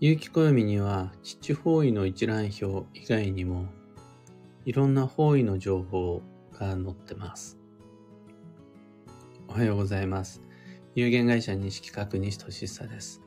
[0.00, 3.66] 有機暦には父方位の一覧表以外にも
[4.64, 7.58] いろんな方位の情報が載ってます。
[9.48, 10.40] おはようございます。
[10.94, 13.22] 有限会社西企画西俊久です。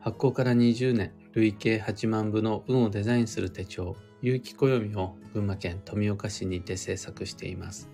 [0.00, 7.88] 発行から20年、累計8万部の運をデザインする手帳、有機暦を群馬県富岡市にて制作しています。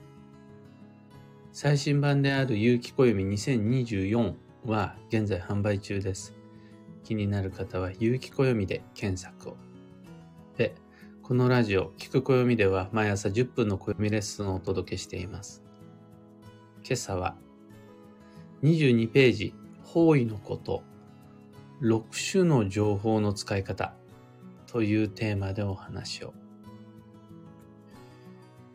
[1.52, 6.39] 最新版である有機暦2024は現在販売中です。
[7.04, 9.56] 気になる方は有機暦で検索を。
[10.56, 10.74] で、
[11.22, 15.62] このラジオ、聞く暦では毎朝10分の暦レッスンをお届けしています。
[16.84, 17.36] 今朝は
[18.62, 20.82] 22ページ、方位のこと、
[21.82, 23.94] 6種の情報の使い方
[24.66, 26.34] というテーマでお話を。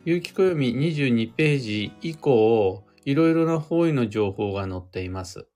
[0.04, 5.46] 有機暦22ページ以降、いろいろな方位の情報が載っています。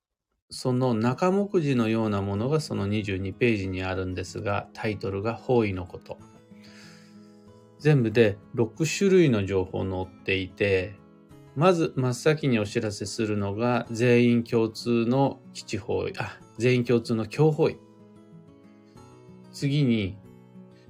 [0.50, 6.18] その中目次のようなものがその22ページにあるんですが、タイトルが方位のこと。
[7.78, 10.94] 全部で6種類の情報載っていて、
[11.54, 17.78] まず真っ先にお知らせするのが全員共通の基地方位、あ、全員共通の強方位。
[19.52, 20.18] 次に、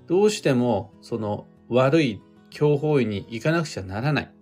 [0.06, 4.39] どうしてもその悪い強方位に行かなくちゃならない。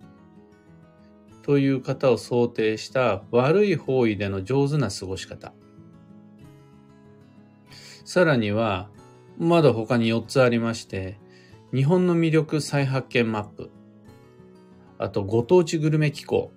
[1.49, 5.51] という方を想定した悪い方位での上手な過ごし方。
[8.05, 8.91] さらには、
[9.39, 11.19] まだ他に4つありまして、
[11.73, 13.71] 日本の魅力再発見マップ、
[14.99, 16.51] あとご当地グルメ機構、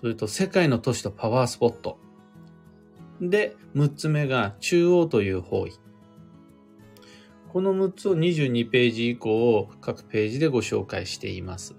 [0.00, 2.00] それと世界の都市とパワースポット。
[3.20, 5.74] で、6つ目が中央という方位。
[7.52, 11.76] この6つを22ページ以降各ページでご紹介しています。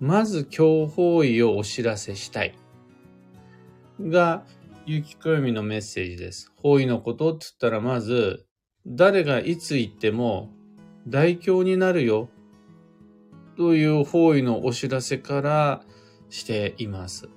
[0.00, 2.54] まず強方位をお知らせしたい。
[4.00, 4.44] が、
[4.86, 6.52] ゆきこよみのメッセージです。
[6.56, 8.46] 方位のことって言ったらまず、
[8.86, 10.50] 誰がいつ言っても
[11.06, 12.28] 大凶になるよ。
[13.56, 15.82] という方位のお知らせから
[16.30, 17.28] しています。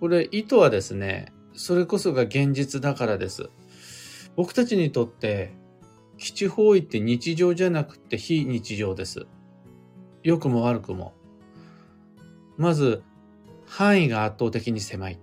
[0.00, 3.50] これ、意図はですね、それこそが現実だからです。
[4.34, 5.54] 僕たちにとって、
[6.16, 9.26] 基地方位って日常じゃなくて非日常です。
[10.22, 11.14] 良くも悪くも。
[12.56, 13.02] まず、
[13.66, 15.20] 範囲が圧倒的に狭い。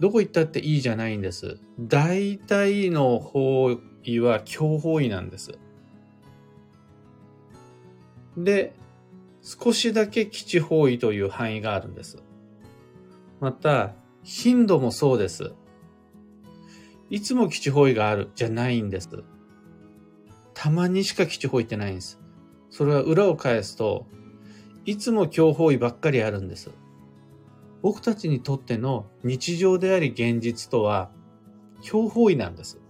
[0.00, 1.58] どこ行ったっていいじゃないんです。
[1.78, 5.58] 大体の方位は強方位なんです。
[8.36, 8.74] で、
[9.42, 12.22] 少しだけ基地方位という範囲があるんです。
[13.40, 15.52] また、頻度もそうです。
[17.10, 19.08] いつも基地方位があるじゃないんです。
[20.54, 22.18] たまにしか基地方位ってないんです。
[22.72, 24.06] それは裏を返すと、
[24.86, 26.70] いつも強方位ばっかりあるんです。
[27.82, 31.10] 僕たちにとっての日常であり現実とは、
[31.82, 32.80] 強方位なんです。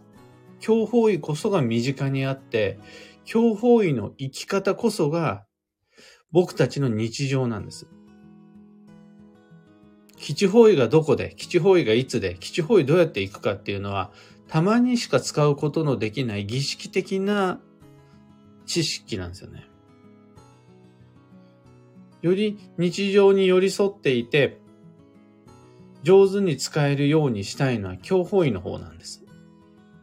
[0.61, 2.79] 強方位こそが身近にあって、
[3.25, 5.45] 強方位の生き方こそが
[6.31, 7.89] 僕たちの日常なんです。
[10.17, 14.13] 基地方位がどこで、基地方位がいつで、基地方位どうやって行くかっていうのは、
[14.47, 17.61] たまにしか使うことのできない儀式的な
[18.65, 19.72] 知識なんですよね。
[22.23, 24.61] より日常に寄り添っていて、
[26.03, 29.25] 上手に使えるようにしたいのは強方位の方なんです。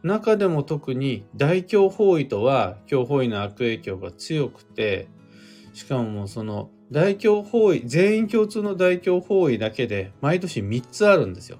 [0.02, 5.08] 中でも特に大強方位とは強方位の悪影響が強くて、
[5.74, 11.58] しかもその大凶方位、全員共通の大凶方位だけで毎年3つあるんですよ。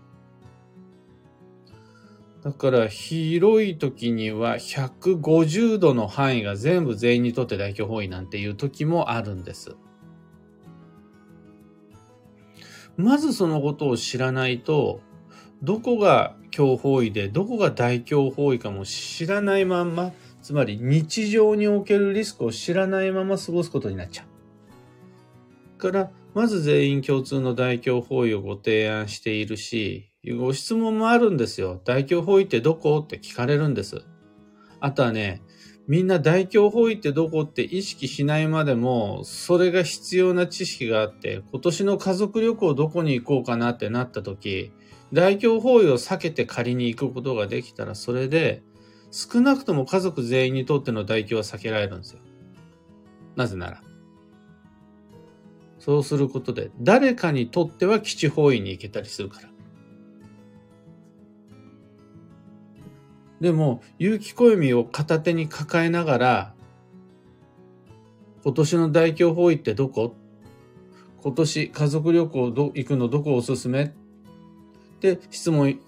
[2.43, 9.77] だから広い時には150度の範囲が全部全員にとって大凶方位なんていう時もあるんです。
[13.01, 15.01] まずそのことを知らないと、
[15.63, 20.13] どこが強方位でどこが大凶方位かも知らないまんま、
[20.43, 24.25] つまり日常におけるリスクを知らないまま過ごすことになっちゃ
[25.79, 25.79] う。
[25.79, 31.81] から、まず全員共通の大凶方位をご提案しているし、ご質問もあるんですよ。
[31.85, 32.99] 大凶方位ってどこ？
[32.99, 34.03] って聞かれるんです。
[34.79, 35.43] あとはね、
[35.91, 44.71] みんな大凶方位ってどこって意識しないまでも、それが必要な知識があって、今年の家族旅行どこに行こうかなってなった時、
[45.13, 48.63] 大凶方位を避けて仮に行くことができたら、それで、
[49.11, 52.21] 少なくとも家族全員にとっての大凶は避けられるんですよ。
[53.35, 53.83] なぜなら、
[55.81, 59.50] そうすることで、誰かにとっては基地方位に行けたりするから。
[63.41, 66.55] でも、有機暦を片手に抱えながら、
[68.45, 70.15] 今年の大凶方位ってどこ？
[71.23, 73.83] 今年家族旅行ど行くのどこおすすめ？
[73.85, 73.89] っ
[75.01, 75.79] て質問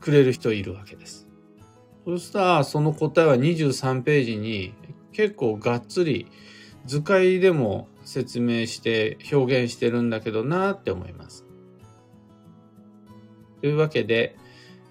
[0.00, 1.28] くれる人いるわけです。
[2.04, 4.74] そしたら、その答えは23ページに
[5.12, 6.26] 結構がっつり
[6.86, 11.44] 図解でも説明して表現してるんだけどなって思います。
[13.60, 14.36] というわけで、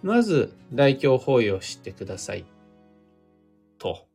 [0.01, 2.45] まず大胸包囲を知ってください。
[3.77, 4.05] と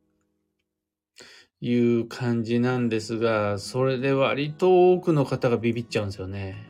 [1.61, 6.69] いう感じなんですが、それで割と多くの方がビビっちゃうんですよね。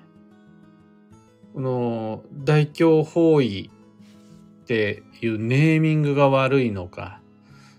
[1.53, 3.69] この大胸包囲
[4.63, 7.21] っていうネーミングが悪いのか、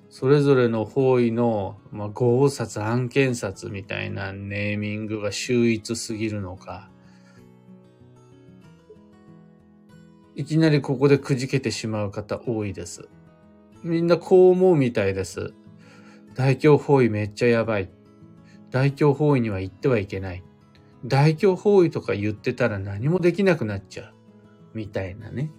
[0.08, 6.90] それぞれの方位の、まあ、豪札、案件札みたいなネーミングが秀逸すぎるのか、
[10.36, 13.08] いきなりここでくじけてしまう方多いです。
[13.82, 15.54] みんなこう思うみたいです。
[16.34, 17.90] 大胸包囲めっちゃやばい。
[18.70, 20.44] 大胸包囲には行ってはいけない。
[21.06, 24.14] 大胸包囲とか言ってたら何もできなくなっちゃう。
[24.74, 25.50] みたいなね。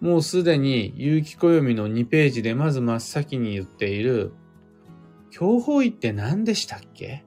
[0.00, 4.32] もうすでに結城暦の2ページでまず真っ先に言っている、
[5.30, 7.24] 強包囲って何でしたっけ？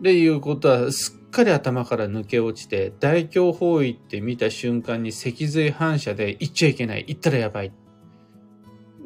[0.00, 7.04] っていうことはすっかり頭から抜け落ちて、大胸包囲って見た瞬間に脊髄反射で行っちゃいけない。
[7.08, 7.72] 行ったらやばい。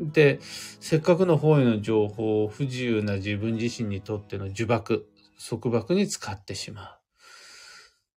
[0.00, 5.04] で、せっかくの方位の情報を不自由な自分自身にとっての呪縛、
[5.48, 6.96] 束縛に使ってしま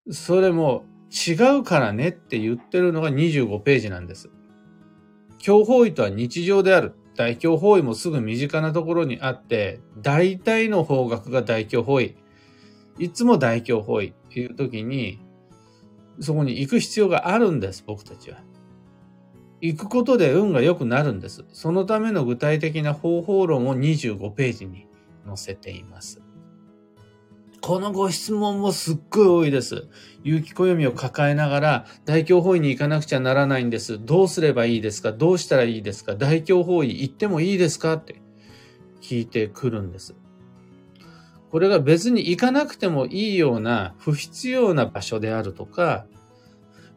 [0.07, 0.13] う。
[0.13, 4.29] それも違うからねって言ってるのが25ページなんです。
[5.37, 6.95] 強方位とは日常である。
[7.15, 12.15] 大胸方位もすぐ身近なところにあって、大体の方角が大胸方位。
[12.99, 15.19] いつも大凶方位っていう時に、
[16.19, 18.37] そこに行く必要があるんです、僕たちは。
[19.61, 21.45] 行くことで運が良くなるんです。
[21.53, 24.87] そのための具体的な方法論を25ページに
[25.25, 26.21] 載せています。
[27.61, 29.87] このご質問もすっごい多いです。
[30.21, 34.05] 有機暦を抱えながら大凶方位に行かなくちゃならないんです。
[34.05, 35.13] どうすればいいですか？
[35.13, 36.15] どうしたらいいですか？
[36.15, 37.93] 大凶方位行ってもいいですか？
[37.93, 38.21] って
[38.99, 40.13] 聞いてくるんです。
[41.53, 46.07] これが別に行かなくてもいいような不必要な場所であるとか、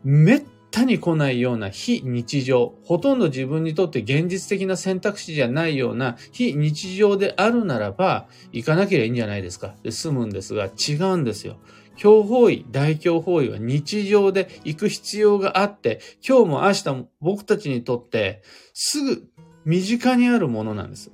[0.02, 9.74] めったに来ないような非日常、ほとんど自分にとって現実的な選択肢じゃないような非日常であるならば、行かなければいいんじゃないですか。
[9.82, 11.58] で済むんですが、違うんですよ。
[11.98, 18.40] 強法医、大強法医は日常で行く必要があって、今日も明日も僕たちにとって
[18.72, 19.22] すぐ
[19.66, 21.12] 身近にあるものなんです。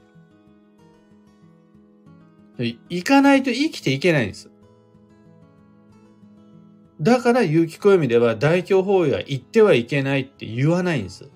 [2.59, 4.51] 行かないと生きていけないんです。
[7.01, 11.31] だから有機暦では大凶方位は行ってはいけないって言わないんです。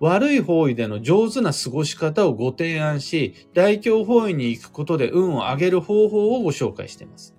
[0.00, 7.34] 悪い方位での上手な過ごし方をご提案し、大凶方位に行くことで運を上げる方法をご紹介しています。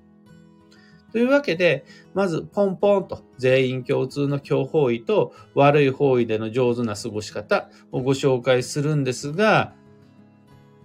[1.12, 1.86] というわけで、
[2.16, 9.76] まずポンポンと全員共通の強方位と悪い方位での上手な過ごし方をご紹介するんですが、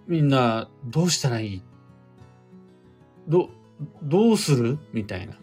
[0.06, 1.62] みんなどうしたらいい？
[3.28, 3.50] ど、
[4.02, 4.78] どうする？
[4.92, 5.34] みたいな。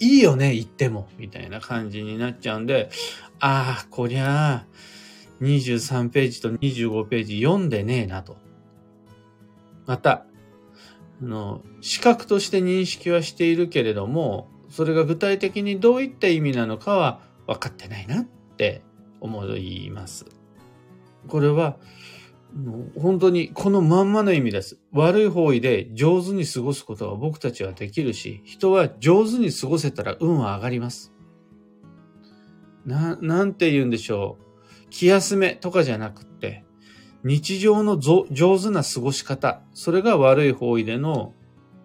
[0.00, 1.08] いいよね、言っても。
[1.18, 2.90] みたいな感じになっちゃうんで、
[3.40, 4.66] ああ、こりゃあ、
[5.40, 8.36] 23ページと25ページ読んでねえなと。
[9.86, 10.26] また、
[11.22, 18.82] あの、視覚として認識はしているけれども、それが具体的にどういった意味なのかは分かってないなって
[19.20, 20.26] 思います。
[21.28, 21.78] これは、
[22.96, 24.78] 本当にこのまんまの意味です。
[24.92, 31.12] 悪い方位で上手に過ごすことは僕たちはできるし、人は上手に過ごせたら運は上がります。
[32.86, 34.44] な、なんて言うんでしょう。
[34.90, 36.64] 気休めとかじゃなくって、
[37.24, 41.32] 日常の上手な過ごし方、それが悪い方位での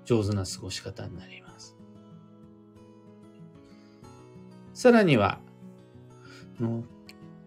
[0.05, 1.75] 上手な過ごし方になります。
[4.73, 5.39] さらには、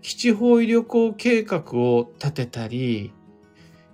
[0.02, 3.12] 基地方位旅行計画を立てたり、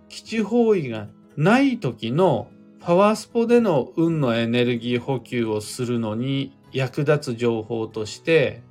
[0.08, 2.48] 基地方位がない時の
[2.80, 8.62] パワースポでの運のエネルギー補給をするのに役立つ情報として、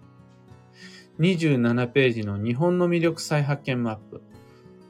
[1.20, 4.24] 27ページの日本の魅力再発見マップ、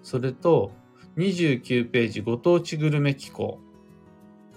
[0.02, 0.72] それと
[1.18, 3.60] 29ページご当地グルメ機構、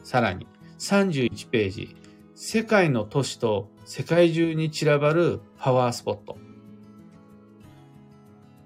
[0.04, 0.46] さらに
[0.78, 1.96] 31ページ
[2.36, 6.49] 世界の都市と世界中に散らばるパワースポット。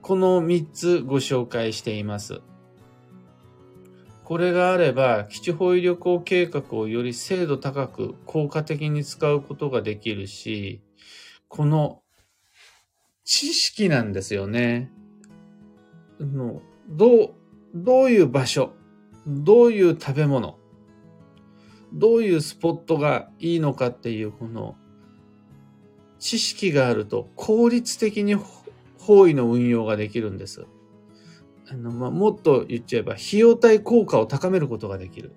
[0.05, 2.43] この3つご紹介しています。
[4.23, 10.83] これがあれば、基地保医旅行計画をより精度高く効果的に使うことができるし、
[11.49, 12.03] この
[13.25, 14.93] 知識なんですよね。
[16.21, 17.35] のどう、
[17.75, 18.75] どういう場所、
[19.27, 20.59] どういう食べ物、
[21.95, 24.77] どういうスポットがいいのかっていうこの
[26.19, 28.35] 知識があると効率的に
[29.05, 30.67] 方位の運用ができるんです。
[31.71, 35.33] あの、まあ、もっと言っちゃえば、費用対効果を高めることができる。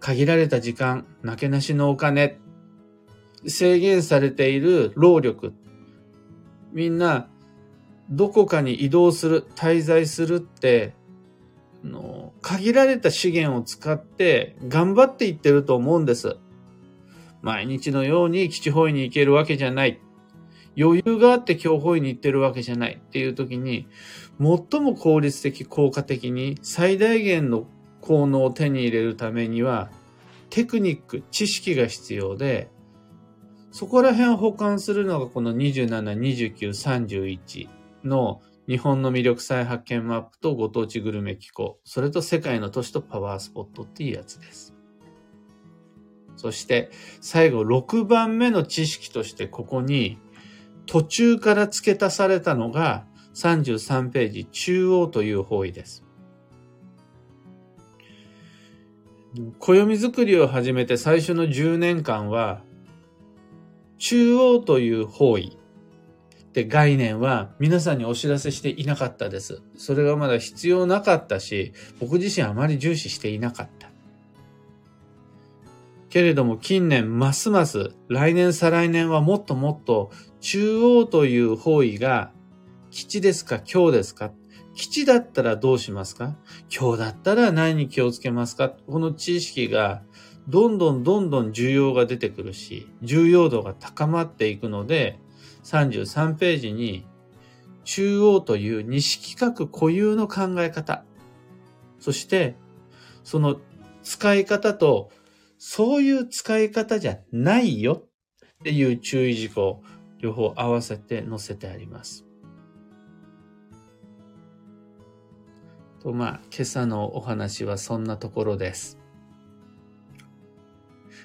[0.00, 2.38] 限られた時間、なけなしのお金、
[3.46, 5.54] 制限されている労力。
[6.72, 7.28] みんな、
[8.10, 10.94] どこかに移動する、滞在するって、
[11.84, 16.36] の限られた資源を使って頑張っていってると思うんです。
[17.40, 20.00] 毎日のように基地保育に行けるわけじゃない。
[20.78, 23.88] 余裕があって今日保育に行ってるわけじゃないっていう時に、
[24.38, 27.66] 最も効率的、効果的に最大限の
[28.00, 29.90] 効能を手に入れるためには、
[30.50, 32.68] テクニック、知識が必要で、
[33.70, 37.68] そこら辺を保管するのがこの27、29、31
[38.04, 44.74] の日本の魅力再発見マップとご当地グルメ機構、それと世界の都市とパワースポットっていうやつです。
[46.36, 50.18] そして最後6番目の知識としてここに
[50.86, 56.04] 途中から付け足されたのが33ページ中央という方位です。
[59.58, 62.62] 暦作りを始めて最初の10年間は
[63.98, 65.56] 中央という方位
[66.42, 69.62] って概念は皆さんにお知らせしていなかったです。
[69.76, 73.90] それがまだ必要なかったし、僕自身あまり重視していなかった。
[76.10, 80.10] けれども近年ますます来年再来年はもっともっと
[80.42, 82.32] 中央という方位が
[82.90, 84.32] 基地ですか今日ですか？
[84.74, 86.36] 基地だったらどうしますか？
[86.68, 88.68] 今日だったら何に気をつけますか？
[88.68, 90.02] この知識が
[90.48, 95.20] どんどんどんどん重要が出てくるし、重要度が高まっていくので、
[95.62, 97.06] 33ページに
[97.84, 101.04] 中央という西企画固有の考え方、
[102.00, 102.56] そして
[103.22, 103.60] その
[104.02, 105.10] 使い方と
[105.56, 109.82] そういう使い方じゃないよっていう注意事項、
[110.22, 112.24] 両方合わせて載せてあります。
[116.00, 118.98] と、まあ、今朝のお話はそんなところです。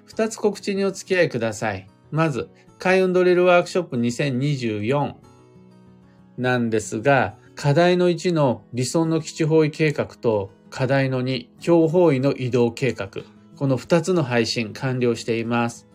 [0.05, 1.87] 二つ告知にお付き合いください。
[2.11, 2.49] まず、
[2.79, 5.15] 開運ドリルワークショップ2024
[6.37, 13.09] なんですが、課題の1の理想の基地方位計画と課題の2、強方位の移動計画。
[13.55, 15.87] この2つの配信完了しています。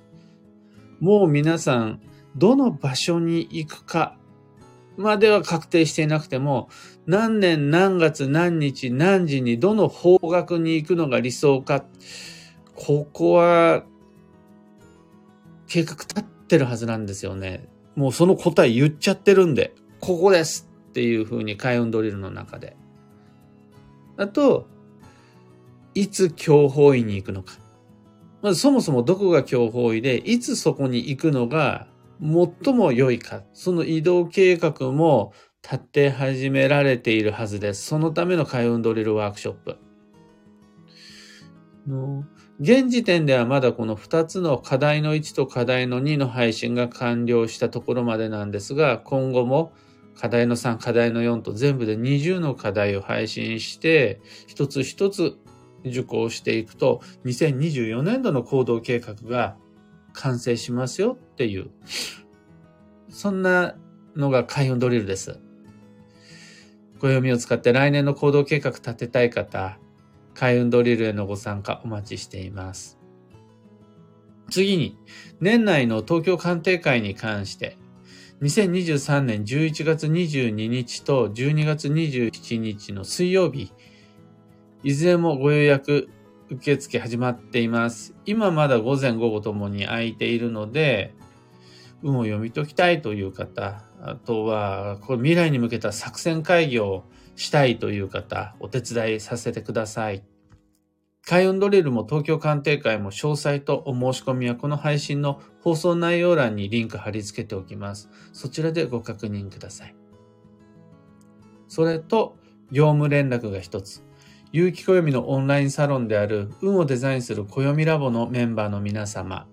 [0.98, 2.00] もう皆さん、
[2.36, 4.16] どの場所に行くか
[4.96, 6.68] までは確定していなくても、
[7.06, 11.84] 何年何月何日何時にどの方角に行くのが理想か、
[12.74, 13.84] ここは
[15.66, 17.68] 計画立ってるはずなんですよね。
[17.96, 22.76] もうその答え言っちゃってるんで、ここですっていう風に開運ドリルの中で。
[24.16, 24.66] あと、
[25.94, 27.54] いつ強方位に行くのか。
[28.42, 31.86] まずそもそもどこが強方位で、いつそこに行くのが
[32.22, 33.42] 最も良いか。
[33.52, 37.84] その移動計画も立て始められているはずです。
[37.84, 39.76] そのための開運ドリルワークショップ。
[42.60, 49.72] 現時点ではまだこの2つの課題の1と課題の2の配信が完了したところまでなんですが、今後も
[50.16, 55.36] 課題の3、課題の4と全部で20の課題を配信して、一つ一つ
[55.84, 59.56] 受講していくと、2024年度の行動計画が
[60.12, 61.70] 完成しますよっていう、
[63.08, 63.76] そんな
[64.16, 65.38] のが開運ドリルです。
[66.98, 69.78] 暦を使って来年の行動計画立てたい方、
[70.34, 72.98] 開運ドリルへのご参加お待ちしています。
[74.50, 74.96] 次に、
[75.40, 77.76] 年内の東京鑑定会に関して、
[78.42, 83.72] 2023年11月22日と12月27日の水曜日、
[84.82, 86.08] いずれもご予約
[86.52, 88.14] 受付始まっています。
[88.26, 91.14] 今まだ午前午後ともに空いているので、
[92.02, 97.04] 運を読み解きたいという方、あとは、これ未来に向けた作戦会議を
[97.36, 100.24] したいという方、お手伝いさせてください。
[101.24, 108.10] 開運ドリルも東京鑑定会も詳細とお申し込みはこの配信の放送内容欄にリンク貼り付けておきます。
[108.32, 109.94] そちらでご確認ください。
[111.68, 112.36] それと、
[112.72, 114.02] 業務連絡が一つ。
[114.52, 119.48] 有機暦のオンラインサロンである運をデザインする暦ラボのメンバーの皆様。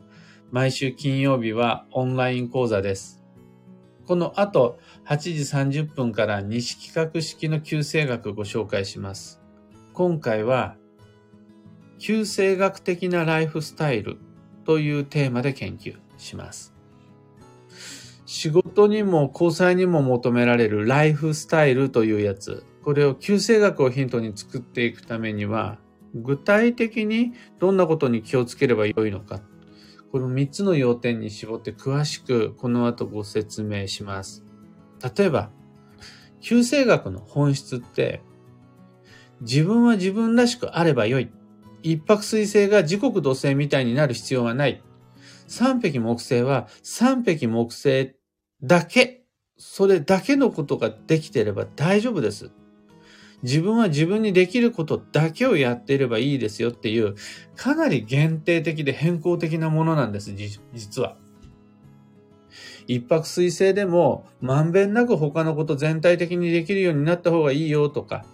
[0.52, 3.24] 毎週金曜日はオンライン講座です。
[4.06, 5.18] この後、8
[5.72, 9.40] 時30分から西企画式の旧星学ご紹介します。
[9.94, 10.76] 今回は、
[11.98, 14.18] 旧星学的なライフスタイル
[14.66, 16.76] というテーマで研究します。
[18.26, 22.66] 仕事にも交際にも求められるライフスタイルというやつ。
[22.84, 25.80] これを旧星学をヒントに作っていくためには、
[26.16, 29.42] 具体的にどんなことに気をつければよいのか。
[30.12, 34.44] この3つの要点に絞って詳しくこの後ご説明します。
[35.18, 35.52] 例えば、
[36.42, 38.22] 旧生学の本質って、
[39.42, 41.30] 自分は自分らしくあればよい。
[41.84, 44.82] 一泊水星が時刻土星みたいになる必要はない。
[45.48, 48.16] 三匹木星は三匹木星
[48.64, 49.24] だけ、
[49.58, 52.52] それだけのことができていれば大丈夫です。
[53.44, 57.16] 自分は自分にできることだけをやっていればいいですよっていう、
[57.56, 61.16] かなり限定的で変更的なものなんです、実は。
[62.88, 68.26] 一泊水星でも、まんべんなく他のこと全体的にできるようになった方がいいよとか、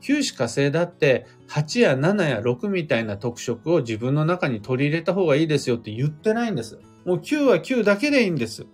[0.00, 6.78] 九死火星だって8や7や6みたいな特色を自分の中に取り入れた方がいいですよって言ってないんです。
[7.06, 8.66] もう9は9だけでいいんです。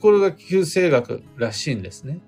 [0.00, 2.20] これが旧星学らしいんですね。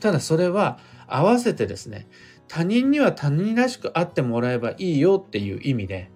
[0.00, 2.08] ただそれは合わせてですね、
[2.48, 6.10] 他人には他人らしくあってもらえばいいよっていう意味で、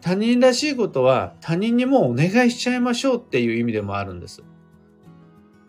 [0.00, 4.42] 他人らしいことは他人にもお願いしちゃいましょうっていう意味でもあるんです。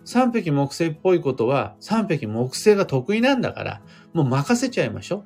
[0.06, 3.82] 三匹木星っぽいことは三匹木星が得意なんだから、
[4.14, 5.24] もう任せちゃいましょう。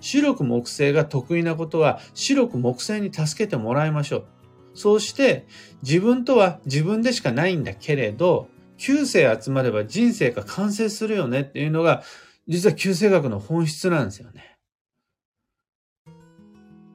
[0.00, 4.24] 白く木星が得意なことは白く木星に助けてもらいましょう。
[4.74, 5.46] そうして
[5.82, 12.02] 自分とは自分でしかないんだけれど、9世集まれば人生が完成するよねっていうのが、
[12.48, 14.54] 実は旧世学の本質なんですよね。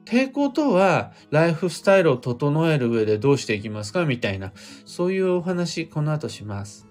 [0.04, 4.52] 抵抗とは、ライフスタイルを整える上でどうしていきますかみたいな、
[4.84, 6.88] そういうお話、この後します。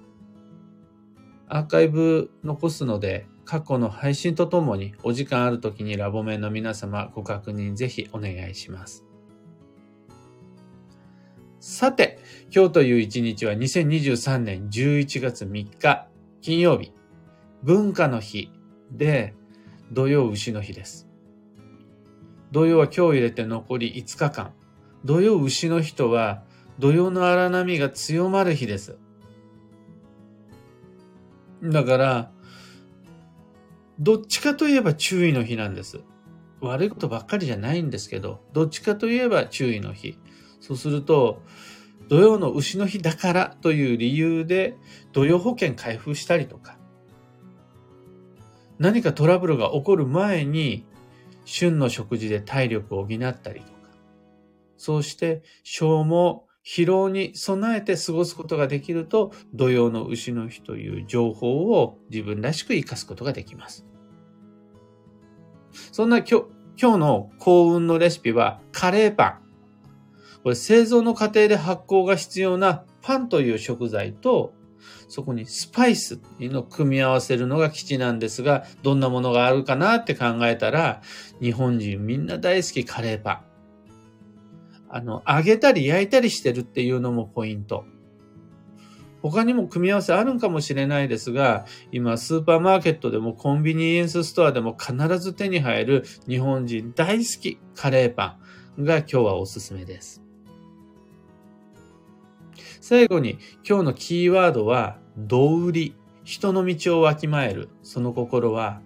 [1.49, 9.08] アーカイブ残すので、過去の配信とともにお時間ある時にラボメンの皆様ご確認ぜひお願いします。
[11.61, 12.19] さて、
[12.55, 16.07] 今日という一日は2023年11月3日
[16.39, 16.93] 金曜日、
[17.63, 18.49] 文化の日
[18.91, 19.33] で
[19.91, 21.09] 土曜牛の日です。
[22.53, 24.53] 土曜は今日入れて残り5日間。
[25.03, 26.43] 土曜牛の日とは
[26.79, 28.97] 土曜の荒波が強まる日です。
[31.61, 32.31] だから、
[33.99, 35.99] どっちかといえば注意の日なんです。
[36.61, 40.17] 悪いことばっかりじゃないんですけど、どっちかといえば注意の日。
[40.59, 41.41] そうすると、
[42.09, 44.75] 土曜の牛の日だからという理由で
[45.13, 46.77] 土曜保険開封したりとか、
[48.79, 50.85] 何かトラブルが起こる前に
[51.45, 53.77] 旬の食事で体力を補ったりとか、
[54.77, 63.85] そうして消耗、疲労に備えて過ごすことができると、土曜の牛の日という情報を自分らしく活かすことができます。
[65.91, 66.45] そんな今日
[66.81, 69.48] 今日の幸運のレシピはカレーパン。
[70.43, 74.53] これ製造の過程で発酵が必要なパンという食材と、
[75.07, 81.01] そこにスパイスの組み合わせるのが基地なんですが、どんなものがあるかなって考えたら、
[81.41, 83.41] 日本人みんな大好きカレーパン。
[84.89, 87.85] あの、揚げたり焼いたりしてるっていうのもポイント。
[89.21, 98.37] 他にも組み合わせあるんかもしれないですが、今スーパーマーケットでもコンビニエンスストアでも必ず手に入る日本人大好きカレーパ
[98.79, 100.28] ンが今日はおすすめです。
[102.81, 105.95] 最後に今日のキーワードは、道売り。
[106.23, 107.69] 人の道をわきまえる。
[107.81, 108.81] その心は、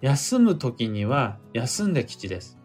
[0.00, 2.58] 休む時には休んで吉です。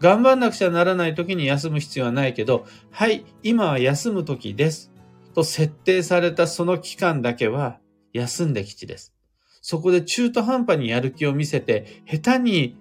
[0.00, 4.92] 頑張んなくちゃならない時に休む必要はないけど、はい、今は休む時です。
[5.32, 7.78] と設定されたその期間だけは
[8.12, 9.14] 休んで吉です。
[9.60, 12.76] そこで中途半端にやる気を見せて、下手に、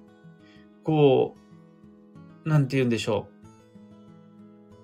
[0.84, 1.36] こ
[2.43, 3.28] う、なんて言うんでしょ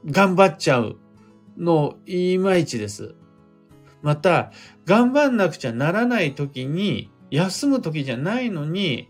[0.05, 0.11] う。
[0.11, 0.97] 頑張っちゃう
[1.57, 3.15] のいまいちです。
[4.01, 4.51] また、
[4.85, 9.09] 頑張んなくちゃならない時に、休む時じゃないのに、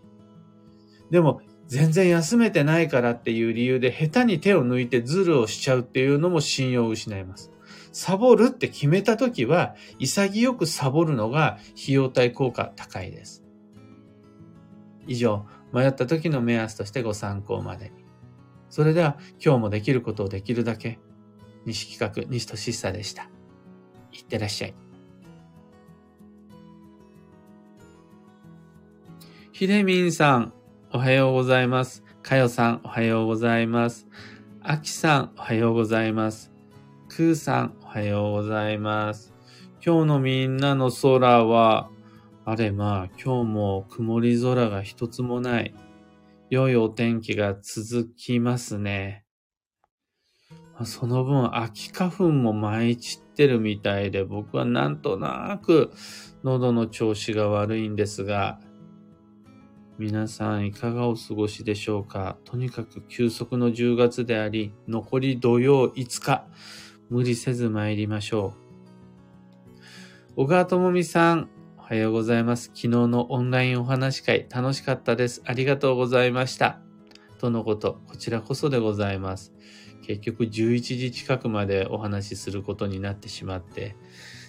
[1.10, 7.52] でも全然休めてないからっていう理由で下手に手を抜いてズルをしちゃうっていうのも信用を失います。
[7.92, 13.44] サボるって決めた時は、潔くサボるのが費用対効果高いです。
[15.06, 18.04] 以上、迷った時の目安としてご参考までに。
[18.70, 20.98] それでは今日もできることをできるだけ
[21.72, 23.28] 西企画、西俊久でした。
[24.12, 24.74] いってらっしゃい。
[29.52, 30.52] ひでみんさん、
[30.92, 32.04] おはようございます。
[32.22, 34.06] かよさん、おはようございます。
[34.62, 36.52] あきさん、おはようございます。
[37.08, 39.34] くーさん、おはようございます。
[39.84, 41.90] 今日のみんなの空は、
[42.44, 45.74] あれまあ、今日も曇り空が一つもない。
[46.50, 49.27] 良いお天気が続きますね。
[50.84, 55.90] その分、秋花粉も舞い散ってるみたいで、僕はなんとなく
[56.44, 58.60] 喉の調子が悪いんですが、
[59.98, 62.38] 皆さんいかがお過ごしでしょうか？
[62.44, 66.46] とにかく休息の10月であり、残り土曜5日、
[67.10, 68.54] 無理せず参りましょ
[70.36, 70.42] う。
[70.42, 72.66] 小川智美さん、おはようございます。
[72.66, 75.42] 昨日のオンラインお話会、楽しかったです。
[75.44, 76.80] ありがとうございました。
[77.38, 79.52] とのこと、こちらこそでございます。
[80.02, 83.96] 結局11時近くまでお話しすることになってしまって、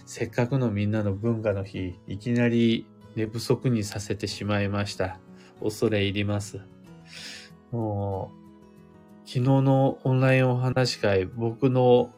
[0.05, 2.85] せっかくのみんなの文化の日、いきなり
[3.15, 5.19] 寝不足にさせてしまいました。
[5.62, 6.62] 恐れ入ります。
[7.71, 8.31] も
[9.25, 12.12] う、昨日のオンラインお話し会、僕の、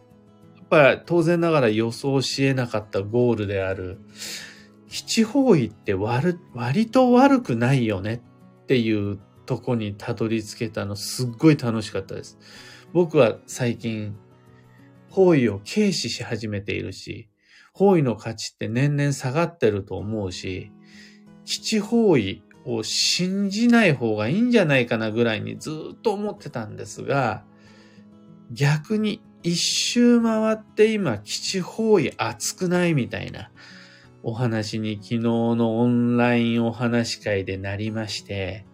[0.57, 3.99] やっぱり当然ながら予想し得なかったゴールである、
[4.87, 8.21] 七方位って割割と悪くないよね
[8.63, 12.37] っていうとこにたどり着けたのすっごい楽しかったです。
[12.93, 14.17] 僕は最近、
[15.09, 17.29] 方位を軽視し始めているし、
[17.73, 20.71] 方位の価値って年々下がってると思うし、
[21.45, 27.45] 七方位を信じない方がいいんじゃないかなぐらいにずっと思ってたんですが、
[28.51, 33.51] 逆に一周回って今基地方位熱くないみたいな
[34.21, 38.65] お話に昨日のオンラインお話会でなりまして、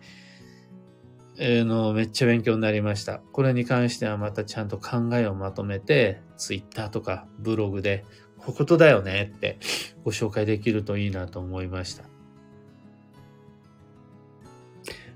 [1.39, 3.19] えー、のめっちゃ勉強になりました。
[3.31, 8.05] これに関してはまたちゃんと考えをまとめて、ツイッターとかブログで、
[8.37, 9.59] こことだよねって
[10.03, 12.05] ご紹介できるといいなと思いました。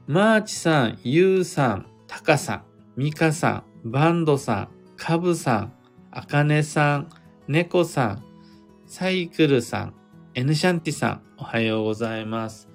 [0.08, 2.64] マーチさん、ユウさん、タカさん、
[2.98, 5.74] ミカさん、バンドさん、カブさん、
[6.12, 7.10] アカネさん、
[7.48, 8.24] ネコさん、
[8.86, 9.94] サイクルさん、
[10.34, 12.68] エヌシャンティさん、おはようございます。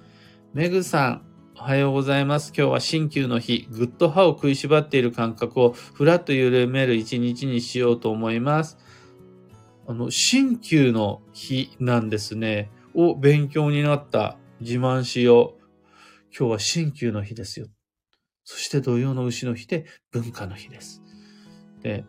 [0.53, 1.26] メグさん、
[1.59, 2.53] おはようございます。
[2.55, 8.77] 今日は鍼灸の日、ぐっと歯を食いしばっている感覚をふらっと緩める一日にしようと思います。
[9.87, 12.69] あの、新旧の日なんですね。
[12.93, 15.63] を勉強になった自慢しよう。
[16.37, 17.67] 今日は新旧の日ですよ。
[18.43, 21.01] そして土曜の牛の日で文化の日です。
[21.81, 22.05] で、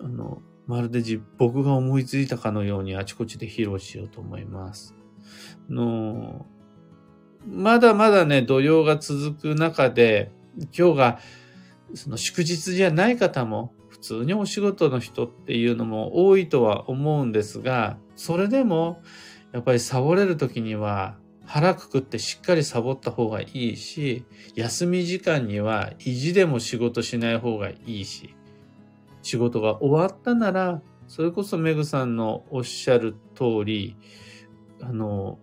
[0.00, 1.00] あの、まるで
[1.38, 4.96] 僕が思いついたかのようにあちこちで披露しようと思います。
[5.70, 6.44] の、
[7.50, 10.30] まだまだね、土曜が続く中で、
[10.76, 11.18] 今日が
[11.94, 19.02] その祝日じゃない方も、普通にお仕事の人っていうのも多いとは思うんですが、それでも、
[19.52, 28.34] やっぱりサボれる時には、腹くくってしっかりサボった方がいいし、休み時間には意地でも仕事しない方がいいし、
[29.22, 33.96] 仕事が終わったなら、それこそメグさんのおっしゃる通り、
[34.82, 35.38] あの、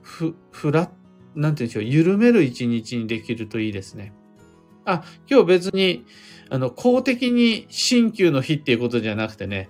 [0.00, 0.90] ふ、ふら、
[1.38, 4.12] なんて言うんでしょう、緩める一日にできるといいですね。
[4.84, 6.04] あ、今日別に、
[6.50, 9.68] あの、公的に新旧の日っていうことじゃなくてね、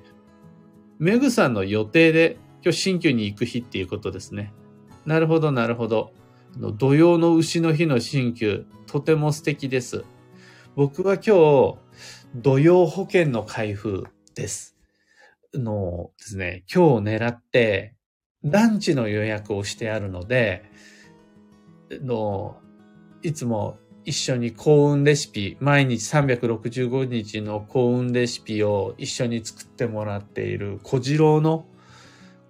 [0.99, 4.53] メグさんの予定で今日新旧に行く日っていうことですね。
[5.05, 6.13] なるほど、なるほど。
[6.57, 10.05] 土曜の牛の日の新旧、とても素敵です。
[10.75, 11.77] 僕は今日、
[12.35, 14.05] 土曜保険の開封
[14.35, 14.75] です。
[15.53, 17.95] のですね、今日を狙って、
[18.43, 20.65] ランチの予約をしてあるので、
[21.91, 22.61] の、
[23.23, 31.67] いつも一緒に幸運レシピ、毎日365日の幸運レシピを一緒に作ってもらっている小次郎の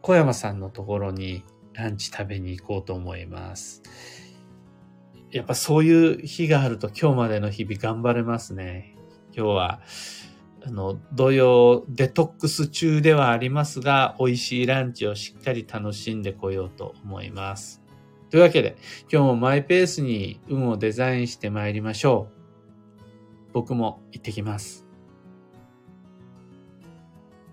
[0.03, 1.43] 小山さんのところに
[1.75, 3.83] ランチ食べに行こうと思います。
[5.31, 8.95] やっぱそういう日があると今日までの日々頑張れますね。
[9.37, 9.81] 今日は、
[10.65, 17.78] あの、土曜デトックス中ではありますが、美味しいランチをしっかり楽しんでこようと思います。
[18.31, 18.77] というわけで、
[19.11, 23.53] 今日もマイペースに運をデザインして参りましょう。
[23.53, 24.88] 僕も行ってきます。